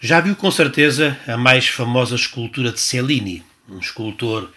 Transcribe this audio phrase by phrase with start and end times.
[0.00, 4.50] Já viu com certeza a mais famosa escultura de Cellini, um escultor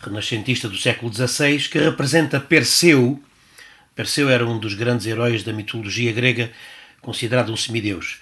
[0.00, 3.22] renascentista do século XVI que representa Perseu.
[3.94, 6.50] Perseu era um dos grandes heróis da mitologia grega,
[7.02, 8.18] considerado um semideus.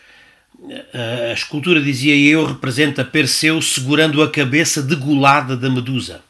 [1.31, 6.23] A escultura, dizia eu, representa Perseu segurando a cabeça degolada da Medusa.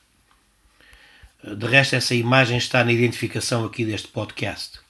[1.42, 4.81] De resto, essa imagem está na identificação aqui deste podcast.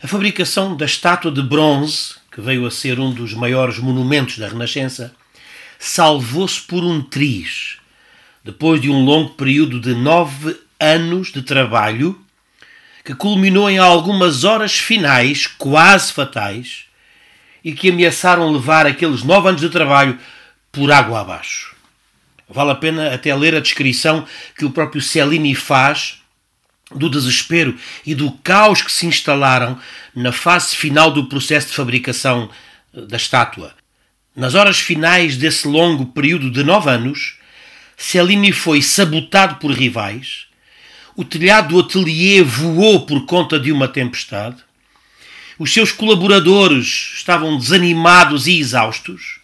[0.00, 4.48] A fabricação da estátua de bronze, que veio a ser um dos maiores monumentos da
[4.48, 5.14] Renascença,
[5.78, 7.78] salvou-se por um triz,
[8.44, 12.20] depois de um longo período de nove anos de trabalho,
[13.04, 16.84] que culminou em algumas horas finais quase fatais
[17.64, 20.18] e que ameaçaram levar aqueles nove anos de trabalho
[20.70, 21.74] por água abaixo.
[22.48, 26.19] Vale a pena até ler a descrição que o próprio Cellini faz
[26.94, 29.78] do desespero e do caos que se instalaram
[30.14, 32.50] na fase final do processo de fabricação
[32.94, 33.74] eh, da estátua.
[34.34, 37.36] Nas horas finais desse longo período de nove anos,
[37.96, 40.46] Cellini foi sabotado por rivais,
[41.16, 44.56] o telhado do ateliê voou por conta de uma tempestade,
[45.58, 49.40] os seus colaboradores estavam desanimados e exaustos,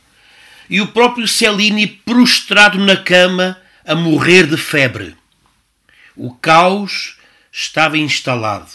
[0.70, 5.14] e o próprio Cellini prostrado na cama a morrer de febre.
[6.16, 7.15] O caos
[7.56, 8.70] estava instalado.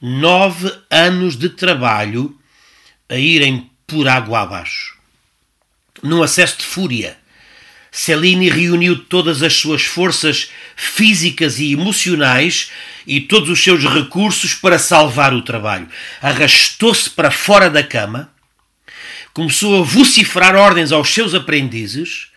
[0.00, 2.34] Nove anos de trabalho
[3.06, 4.96] a irem por água abaixo.
[6.02, 7.18] Num acesso de fúria,
[7.92, 12.70] Cellini reuniu todas as suas forças físicas e emocionais
[13.06, 15.86] e todos os seus recursos para salvar o trabalho.
[16.22, 18.32] Arrastou-se para fora da cama,
[19.34, 22.28] começou a vociferar ordens aos seus aprendizes,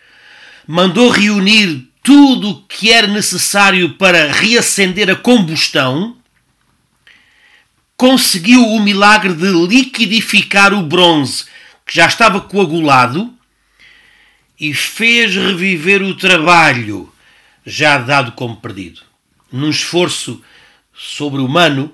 [0.68, 6.18] mandou reunir tudo o que era necessário para reacender a combustão,
[7.96, 11.46] conseguiu o milagre de liquidificar o bronze
[11.86, 13.34] que já estava coagulado
[14.60, 17.12] e fez reviver o trabalho
[17.66, 19.02] já dado como perdido.
[19.50, 20.44] Num esforço
[20.94, 21.94] sobre-humano,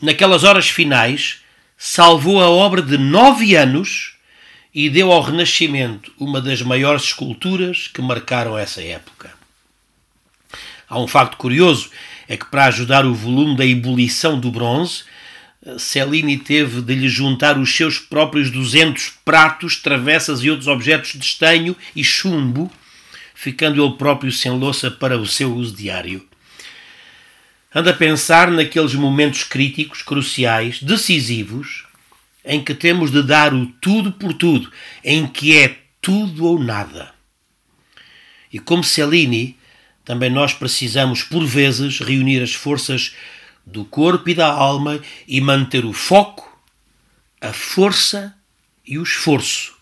[0.00, 1.40] naquelas horas finais,
[1.76, 4.15] salvou a obra de nove anos
[4.76, 9.32] e deu ao Renascimento uma das maiores esculturas que marcaram essa época.
[10.86, 11.90] Há um facto curioso,
[12.28, 15.04] é que para ajudar o volume da ebulição do bronze,
[15.78, 21.24] Cellini teve de lhe juntar os seus próprios 200 pratos, travessas e outros objetos de
[21.24, 22.70] estanho e chumbo,
[23.34, 26.22] ficando ele próprio sem louça para o seu uso diário.
[27.74, 31.85] Anda a pensar naqueles momentos críticos, cruciais, decisivos,
[32.46, 37.12] em que temos de dar o tudo por tudo, em que é tudo ou nada.
[38.52, 39.58] E como Cellini,
[40.04, 43.16] também nós precisamos, por vezes, reunir as forças
[43.66, 46.56] do corpo e da alma e manter o foco,
[47.40, 48.32] a força
[48.86, 49.74] e o esforço.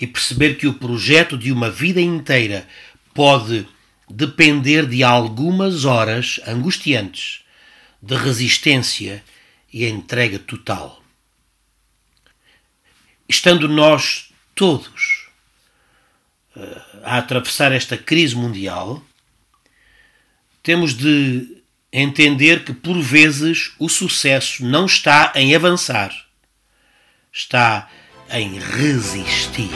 [0.00, 2.66] E perceber que o projeto de uma vida inteira
[3.12, 3.66] pode
[4.08, 7.40] depender de algumas horas angustiantes
[8.00, 9.22] de resistência
[9.72, 11.05] e entrega total
[13.28, 15.28] estando nós todos
[16.56, 19.02] uh, a atravessar esta crise mundial,
[20.62, 26.12] temos de entender que por vezes o sucesso não está em avançar,
[27.32, 27.88] está
[28.30, 29.70] em resistir.